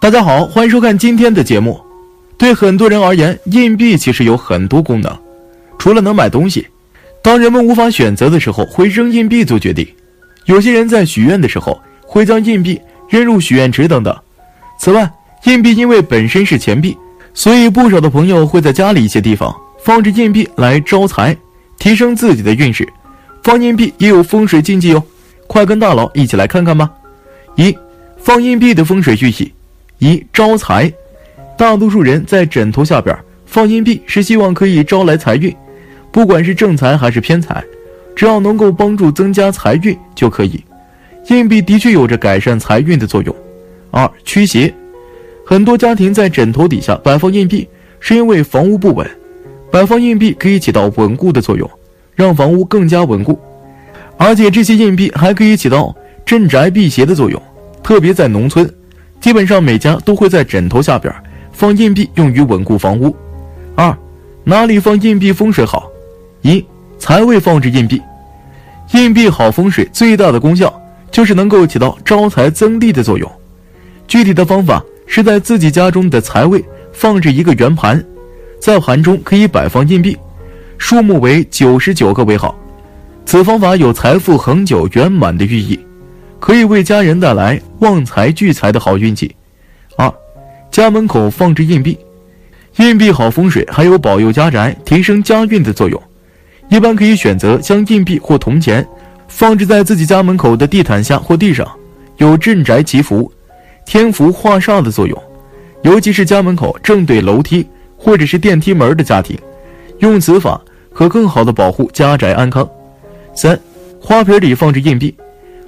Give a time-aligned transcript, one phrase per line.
[0.00, 1.78] 大家好，欢迎收看今天的节目。
[2.38, 5.14] 对很多人而言，硬币其实有很多功能，
[5.78, 6.66] 除了能买东西，
[7.22, 9.86] 当人们无法选择的时候，会扔硬币做决定。
[10.46, 14.18] 有些人在许愿的时候，会将硬币扔入许愿池等等。
[14.78, 15.06] 此外，
[15.44, 16.96] 硬币因为本身是钱币，
[17.34, 19.54] 所以不少的朋友会在家里一些地方
[19.84, 21.36] 放置硬币来招财，
[21.78, 22.88] 提升自己的运势。
[23.42, 25.02] 放硬币也有风水禁忌哦，
[25.46, 26.90] 快跟大佬一起来看看吧。
[27.56, 27.76] 一、
[28.16, 29.52] 放硬币的风水寓意。
[30.00, 30.90] 一招财，
[31.58, 33.14] 大多数人在枕头下边
[33.44, 35.54] 放硬币是希望可以招来财运，
[36.10, 37.62] 不管是正财还是偏财，
[38.16, 40.64] 只要能够帮助增加财运就可以。
[41.28, 43.36] 硬币的确有着改善财运的作用。
[43.90, 44.72] 二驱邪，
[45.44, 47.68] 很多家庭在枕头底下摆放硬币，
[48.00, 49.06] 是因为房屋不稳，
[49.70, 51.70] 摆放硬币可以起到稳固的作用，
[52.14, 53.38] 让房屋更加稳固，
[54.16, 57.40] 而且这些硬币还可以起到镇宅辟邪的作用，
[57.82, 58.66] 特别在农村。
[59.20, 61.14] 基本上每家都会在枕头下边
[61.52, 63.14] 放硬币，用于稳固房屋。
[63.74, 63.94] 二，
[64.44, 65.90] 哪里放硬币风水好？
[66.42, 66.64] 一，
[66.98, 68.00] 财位放置硬币，
[68.92, 70.72] 硬币好风水最大的功效
[71.10, 73.30] 就是能够起到招财增利的作用。
[74.08, 78.02] 具体的方法是在自己家中的财位放置一个圆盘，
[78.58, 80.16] 在盘中可以摆放硬币，
[80.78, 82.58] 数目为九十九个为好。
[83.26, 85.78] 此方法有财富恒久圆满的寓意。
[86.40, 89.36] 可以为家人带来旺财聚财的好运气。
[89.96, 90.12] 二，
[90.70, 91.96] 家门口放置硬币，
[92.78, 96.02] 硬币好风水，还有保佑家宅、提升家运的作用。
[96.70, 98.84] 一般可以选择将硬币或铜钱
[99.28, 101.68] 放置在自己家门口的地毯下或地上，
[102.16, 103.30] 有镇宅祈福、
[103.84, 105.22] 添福化煞的作用。
[105.82, 109.38] 尤其是家门口正对楼梯或者是电梯门的家庭，
[109.98, 110.60] 用此法
[110.92, 112.68] 可更好的保护家宅安康。
[113.34, 113.58] 三，
[114.00, 115.14] 花瓶里放置硬币。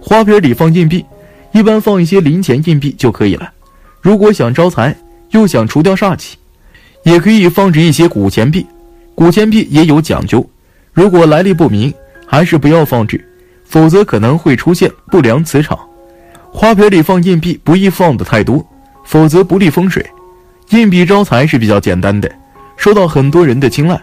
[0.00, 1.04] 花瓶里放硬币，
[1.52, 3.52] 一般放一些零钱硬币就可以了。
[4.00, 4.96] 如果想招财，
[5.30, 6.36] 又想除掉煞气，
[7.04, 8.66] 也可以放置一些古钱币。
[9.14, 10.48] 古钱币也有讲究，
[10.92, 11.92] 如果来历不明，
[12.26, 13.22] 还是不要放置，
[13.64, 15.78] 否则可能会出现不良磁场。
[16.50, 18.66] 花瓶里放硬币不宜放的太多，
[19.04, 20.04] 否则不利风水。
[20.70, 22.30] 硬币招财是比较简单的，
[22.76, 24.00] 受到很多人的青睐。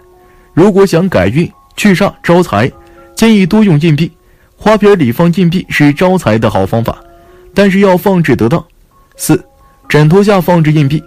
[0.53, 2.71] 如果想改运、去煞、招财，
[3.15, 4.11] 建议多用硬币。
[4.59, 6.97] 花瓶里放硬币是招财的好方法，
[7.53, 8.63] 但是要放置得当。
[9.15, 9.41] 四，
[9.87, 11.01] 枕头下放置硬币，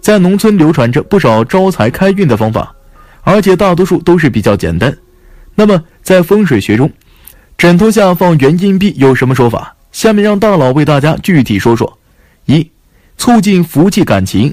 [0.00, 2.74] 在农村流传着不少招财开运的方法，
[3.22, 4.94] 而且大多数都是比较简单。
[5.54, 6.90] 那么在风水学中，
[7.56, 9.76] 枕头下放圆硬币有什么说法？
[9.92, 11.98] 下面让大佬为大家具体说说。
[12.46, 12.68] 一，
[13.16, 14.52] 促进福气感情，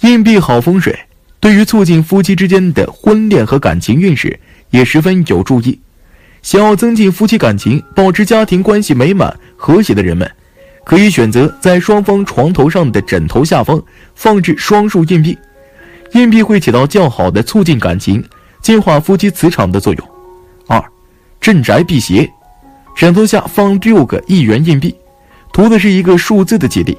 [0.00, 0.98] 硬币好风水，
[1.40, 4.38] 对于促进夫妻之间的婚恋和感情运势
[4.70, 5.80] 也十分有助益。
[6.42, 10.28] 想要增进夫妻感情、保持家庭关系美满和谐的人们，
[10.84, 13.80] 可以选择在双方床头上的枕头下方
[14.16, 15.38] 放置双数硬币，
[16.14, 18.22] 硬币会起到较好的促进感情、
[18.60, 20.08] 净化夫妻磁场的作用。
[20.66, 20.82] 二，
[21.40, 22.28] 镇宅辟邪，
[22.96, 24.94] 枕头下放六个一元硬币，
[25.52, 26.98] 图的是一个数字的吉利，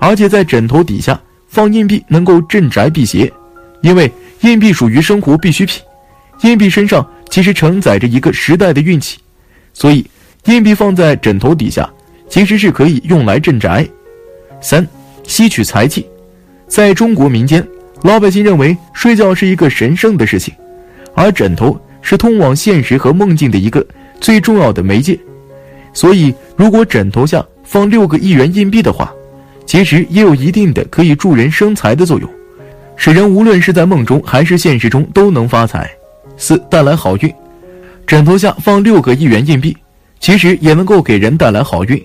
[0.00, 3.32] 而且在枕头底下放硬币能够镇宅辟邪，
[3.82, 5.80] 因为硬币属于生活必需品，
[6.42, 7.08] 硬币身上。
[7.30, 9.18] 其实承载着一个时代的运气，
[9.72, 10.04] 所以
[10.46, 11.88] 硬币放在枕头底下，
[12.28, 13.88] 其实是可以用来镇宅。
[14.60, 14.86] 三，
[15.22, 16.06] 吸取财气。
[16.66, 17.66] 在中国民间，
[18.02, 20.52] 老百姓认为睡觉是一个神圣的事情，
[21.14, 23.84] 而枕头是通往现实和梦境的一个
[24.20, 25.18] 最重要的媒介。
[25.92, 29.12] 所以，如果枕头下放六个一元硬币的话，
[29.66, 32.28] 其实也有一定的可以助人生财的作用，
[32.96, 35.90] 使人无论是在梦中还是现实中都能发财。
[36.40, 37.32] 四带来好运，
[38.06, 39.76] 枕头下放六个一元硬币，
[40.18, 42.02] 其实也能够给人带来好运，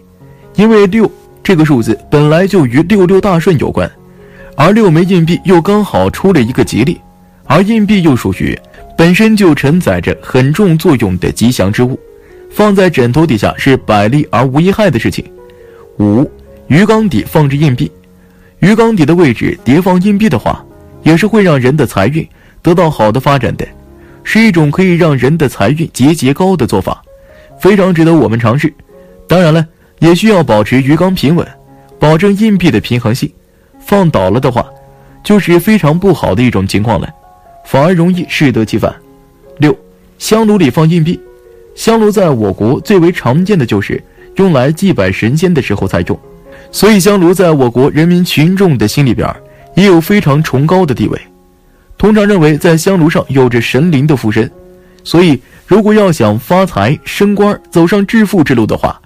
[0.56, 1.09] 因为六
[1.41, 3.90] 这个数字本来就与六六大顺有关，
[4.57, 7.00] 而六枚硬币又刚好出了一个吉利，
[7.46, 8.59] 而硬币又属于
[8.97, 11.97] 本身就承载着很重作用的吉祥之物，
[12.52, 15.23] 放在枕头底下是百利而无一害的事情。
[15.97, 16.29] 五
[16.67, 17.90] 鱼缸底放置硬币，
[18.59, 20.61] 鱼缸底的位置叠放硬币的话，
[21.03, 22.28] 也是会让人的财运
[22.61, 23.66] 得到好的发展的。
[24.25, 27.01] 是一种可以让人的财运节节高的做法，
[27.61, 28.73] 非常值得我们尝试。
[29.27, 29.66] 当然了，
[29.99, 31.47] 也需要保持鱼缸平稳，
[31.97, 33.31] 保证硬币的平衡性。
[33.79, 34.66] 放倒了的话，
[35.23, 37.07] 就是非常不好的一种情况了，
[37.66, 38.93] 反而容易适得其反。
[39.59, 39.77] 六，
[40.17, 41.19] 香炉里放硬币。
[41.75, 44.03] 香炉在我国最为常见的就是
[44.37, 46.19] 用来祭拜神仙的时候才用，
[46.72, 49.31] 所以香炉在我国人民群众的心里边
[49.75, 51.22] 也有非常崇高的地位。
[52.05, 54.47] 通常认为，在香炉上有着神灵的附身，
[55.03, 59.02] 所以如果要想发财、升官、走上致富之路的话，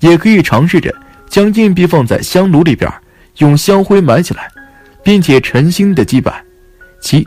[0.00, 0.90] 也可以尝试着
[1.28, 2.90] 将硬币放在香炉里边，
[3.36, 4.50] 用香灰埋起来，
[5.04, 6.42] 并且诚心的祭拜。
[7.02, 7.22] 七，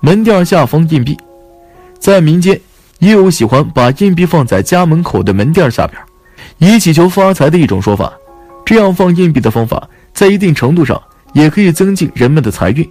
[0.00, 1.16] 门店下放硬币，
[2.00, 2.60] 在民间
[2.98, 6.02] 也有喜欢把硬币放在家门口的门店下边，
[6.58, 8.12] 以祈求发财的一种说法。
[8.66, 11.00] 这样放硬币的方法，在一定程度上
[11.32, 12.84] 也可以增进人们的财运，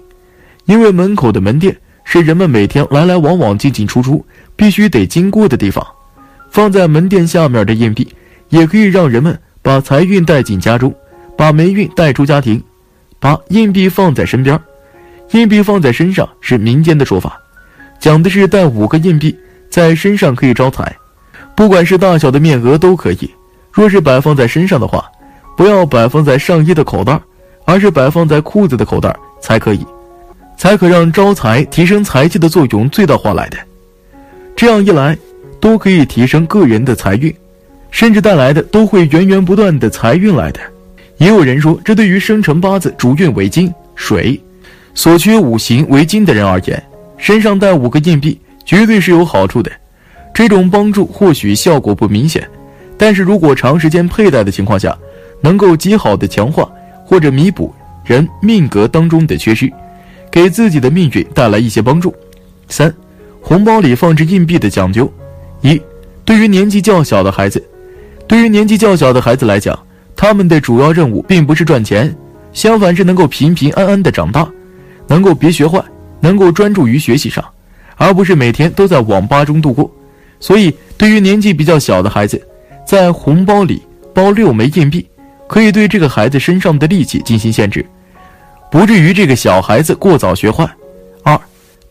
[0.66, 4.26] 因为门口的门店是人们每天来来往往、进进出出
[4.56, 5.86] 必须得经过的地方。
[6.50, 8.08] 放在门店下面的硬币，
[8.50, 10.94] 也可以让人们把财运带进家中，
[11.38, 12.64] 把霉运带出家庭。
[13.20, 14.60] 把硬币放在身边，
[15.32, 17.40] 硬币放在身上是民间的说法，
[17.98, 19.34] 讲的是带五个硬币
[19.70, 20.94] 在身上可以招财，
[21.56, 23.34] 不管是大小的面额都可以。
[23.72, 25.10] 若是摆放在身上的话，
[25.56, 27.18] 不要摆放在上衣的口袋，
[27.64, 29.86] 而是摆放在裤子的口袋才可以，
[30.64, 33.58] 才可让招财、提升财气的作用最大化来的。
[34.56, 35.18] 这样一来，
[35.60, 37.36] 都可以提升个人的财运，
[37.92, 40.62] 甚至带来的都会源源不断的财运来的。
[41.18, 44.42] 也有人说，这对于生辰八字主运为金、水，
[44.94, 46.82] 所缺五行为金的人而言，
[47.18, 49.70] 身上带五个硬币绝对是有好处的。
[50.34, 52.42] 这种帮助或许效果不明显，
[52.98, 54.98] 但是如果长时间佩戴的情况下，
[55.42, 56.72] 能够极好的强化
[57.04, 57.76] 或者弥补
[58.06, 59.70] 人命格当中的缺失，
[60.34, 62.12] 给自己的命运带来一些帮助。
[62.68, 62.92] 三，
[63.40, 65.08] 红包里放置硬币的讲究：
[65.62, 65.80] 一，
[66.26, 67.64] 对于年纪较小的孩子，
[68.26, 69.78] 对于年纪较小的孩子来讲，
[70.16, 72.12] 他们的主要任务并不是赚钱，
[72.52, 74.52] 相反是能够平平安安的长大，
[75.08, 75.80] 能够别学坏，
[76.20, 77.46] 能够专注于学习上，
[77.96, 79.92] 而不是每天都在网吧中度过。
[80.40, 82.42] 所以，对于年纪比较小的孩子，
[82.88, 83.84] 在红包里
[84.16, 85.08] 包六枚硬币。
[85.46, 87.86] 可以对这个孩子身上的力气进行限制，
[88.74, 90.68] 不至于这个小孩子过早学坏。
[91.22, 91.40] 二，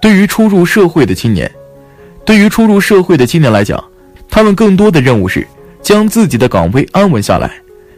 [0.01, 1.49] 对于初入社会的青年，
[2.25, 3.81] 对于初入社会的青年来讲，
[4.29, 5.47] 他们更多的任务是
[5.81, 7.53] 将自己的岗位安稳下来，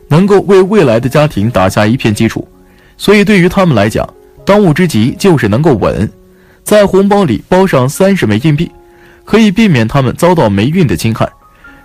[0.09, 2.47] 能够为未来的家庭打下一片基础。
[2.99, 4.07] 所以对于他们来讲，
[4.45, 6.07] 当务之急就是能够稳。
[6.63, 8.71] 在红包里包上三十枚硬币，
[9.25, 11.27] 可以避免他们遭到霉运的侵害。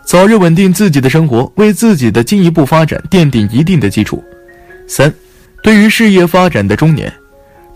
[0.05, 4.21] 早日稳定自己的生活，为自己的进一步发展奠定一定的基础。
[4.85, 5.13] 三，
[5.69, 7.13] 对于事业发展的中年，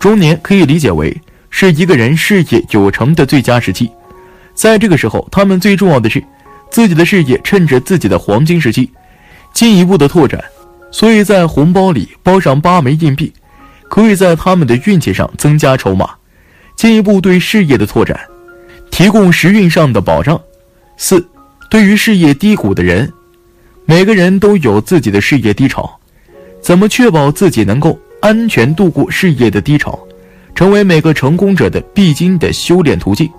[0.00, 1.16] 中年可以理解为
[1.48, 3.88] 是一个人事业有成的最佳时期，
[4.52, 6.20] 在这个时候，他们最重要的是
[6.72, 8.90] 自己的事业趁着自己的黄金时期
[9.52, 10.42] 进一步的拓展。
[10.90, 13.32] 所以在红包里包上八枚硬币，
[13.88, 16.10] 可以在他们的运气上增加筹码，
[16.74, 18.18] 进一步对事业的拓展
[18.90, 20.40] 提供时运上的保障。
[20.96, 21.24] 四。
[21.70, 23.12] 对于事业低谷的人，
[23.84, 26.00] 每个人都有自己的事业低潮，
[26.64, 29.98] 怎么确保自己能够安全度过事业的低潮，
[30.54, 33.30] 成为每个成功者的必经的修炼途径。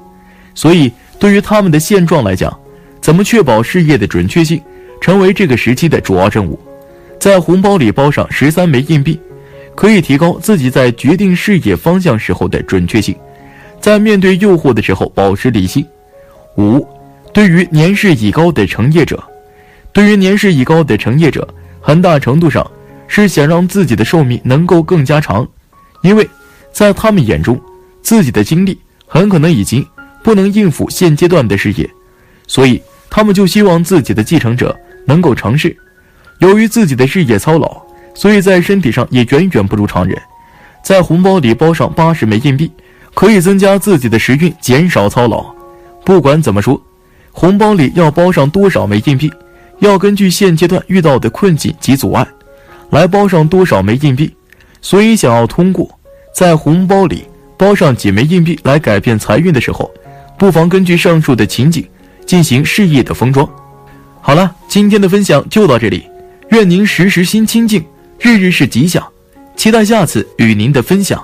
[0.54, 2.56] 所以，对于他们的现状来讲，
[3.02, 4.62] 怎么确保事业的准确性，
[5.02, 6.60] 成为这个时期的主要任务。
[7.20, 9.20] 在红包里包上十三枚硬币，
[9.74, 13.16] 可以提高自己在决定事业方向时候的准确性，
[13.82, 15.84] 在面对诱惑的时候保持理性。
[16.60, 16.88] 五。
[17.34, 19.22] 对于年事已高的成业者，
[19.92, 21.46] 对于年事已高的成业者，
[21.82, 22.66] 很大程度上
[23.08, 25.48] 是想让自己的寿命能够更加长，
[26.02, 26.28] 因为
[26.72, 27.60] 在他们眼中，
[28.02, 29.86] 自己的精力很可能已经
[30.24, 31.90] 不能应付现阶段的事业，
[32.48, 34.76] 所以他们就希望自己的继承者
[35.06, 35.76] 能够成事。
[36.40, 37.82] 由于自己的事业操劳，
[38.14, 40.22] 所以在身体上也远远不如常人。
[40.84, 42.72] 在红包里包上八十枚硬币，
[43.14, 45.46] 可以增加自己的时运，减少操劳。
[46.04, 46.82] 不管怎么说。
[47.38, 49.30] 红包里要包上多少枚硬币，
[49.80, 52.26] 要根据现阶段遇到的困境及阻碍，
[52.90, 54.34] 来包上多少枚硬币。
[54.82, 55.90] 所以，想要通过
[56.34, 57.26] 在红包里
[57.58, 59.92] 包上几枚硬币来改变财运的时候，
[60.38, 61.84] 不妨根据上述的情景
[62.26, 63.50] 进行事业的封装。
[64.22, 66.08] 好了，今天的分享就到这里，
[66.50, 67.84] 愿您时时心清静，
[68.20, 69.04] 日日是吉祥，
[69.56, 71.24] 期待下次与您的分享。